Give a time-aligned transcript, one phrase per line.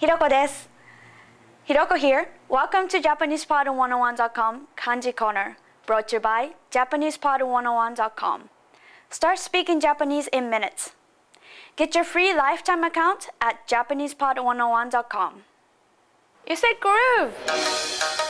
[0.00, 0.66] Hiroko desu.
[1.68, 2.28] Hiroko here.
[2.50, 8.50] Welcome to JapanesePod101.com Kanji Corner, brought to you by JapanesePod101.com.
[9.08, 10.92] Start speaking Japanese in minutes.
[11.76, 15.44] Get your free lifetime account at JapanesePod101.com.
[16.46, 18.25] You said groove!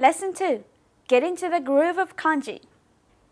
[0.00, 0.62] Lesson 2
[1.08, 2.60] Get into the groove of kanji.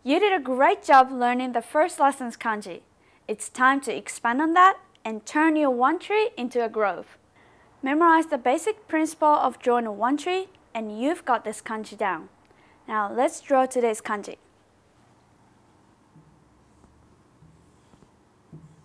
[0.03, 2.81] You did a great job learning the first lesson's kanji.
[3.25, 7.17] It's time to expand on that and turn your one tree into a grove.
[7.81, 12.27] Memorize the basic principle of drawing a one tree and you've got this kanji down.
[12.85, 14.35] Now let's draw today's kanji.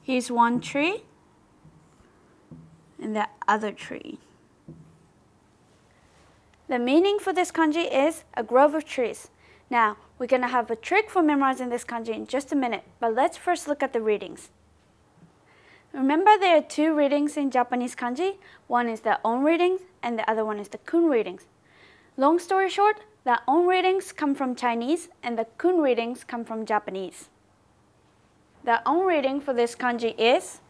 [0.03, 1.03] Here's one tree
[3.03, 4.21] and the other tree.
[6.73, 9.29] The meaning for this kanji is a grove of trees.
[9.69, 12.83] Now, we're going to have a trick for memorizing this kanji in just a minute,
[12.99, 14.49] but let's first look at the readings.
[15.93, 18.39] Remember there are two readings in Japanese kanji.
[18.69, 21.47] One is the on readings and the other one is the kun readings.
[22.17, 26.65] Long story short, the on readings come from Chinese and the kun readings come from
[26.65, 27.29] Japanese.
[28.65, 30.63] The on reading for this kanji is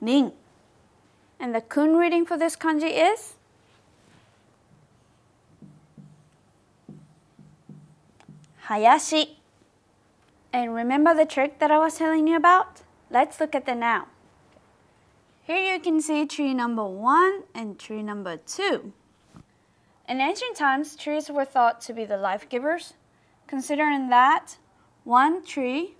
[0.00, 0.32] rin.
[1.40, 3.34] And the kun reading for this kanji is
[8.68, 9.38] Hayashi.
[10.52, 12.82] And remember the trick that I was telling you about?
[13.10, 14.08] Let's look at the now.
[15.44, 18.92] Here you can see tree number one and tree number two.
[20.08, 22.94] In ancient times, trees were thought to be the life givers,
[23.46, 24.56] considering that
[25.04, 25.94] one tree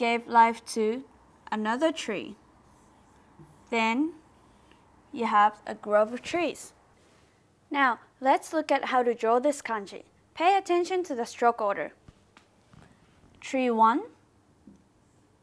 [0.00, 1.04] gave life to
[1.52, 2.34] another tree.
[3.68, 4.14] Then
[5.12, 6.72] you have a grove of trees.
[7.70, 10.04] Now, let's look at how to draw this kanji.
[10.34, 11.92] Pay attention to the stroke order.
[13.42, 14.00] Tree 1,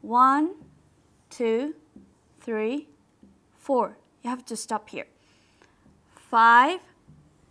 [0.02, 0.56] 1,
[1.30, 1.76] 2,
[2.42, 2.88] 3,
[3.60, 3.98] 4.
[4.24, 5.06] You have to stop here.
[6.16, 6.80] 5,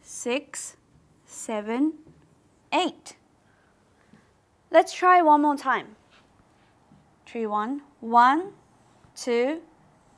[0.03, 0.77] 6,
[1.25, 1.93] 7,
[2.73, 3.17] 8.
[4.73, 5.94] Let's try one more time
[7.37, 8.53] tree one, one,
[9.15, 9.61] two,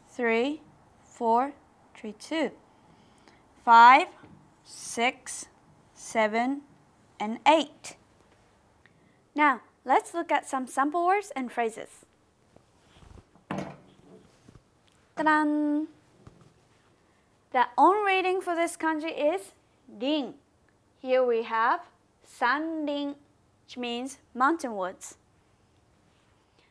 [0.08, 0.62] three,
[1.02, 1.52] four,
[1.92, 2.52] tree two,
[3.64, 4.06] five,
[4.62, 5.46] six,
[5.92, 6.60] seven,
[7.18, 7.96] and eight.
[9.34, 12.06] Now, let's look at some sample words and phrases.
[15.16, 15.42] Ta-da!
[17.50, 19.54] The on reading for this kanji is
[19.88, 20.34] rin.
[21.02, 21.80] Here we have
[22.22, 23.16] san rin,
[23.64, 25.17] which means mountain woods.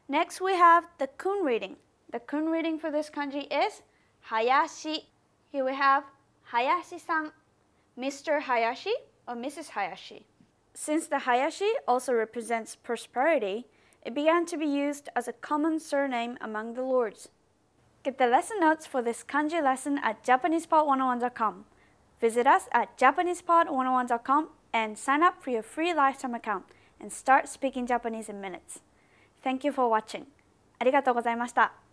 [0.09, 1.75] Next, we have the kun reading.
[2.11, 3.81] The kun reading for this kanji is
[4.29, 5.09] Hayashi.
[5.51, 6.03] Here we have
[6.51, 7.31] Hayashi-san,
[7.99, 8.41] Mr.
[8.41, 8.93] Hayashi
[9.27, 9.69] or Mrs.
[9.69, 10.25] Hayashi.
[10.73, 13.65] Since the Hayashi also represents prosperity,
[14.05, 17.27] it began to be used as a common surname among the lords.
[18.03, 21.65] Get the lesson notes for this kanji lesson at JapanesePod101.com.
[22.21, 26.63] Visit us at JapanesePod101.com and sign up for your free lifetime account
[27.01, 28.79] and start speaking Japanese in minutes.
[29.47, 30.25] Thank you for watching.
[30.77, 31.86] ありがとうございました。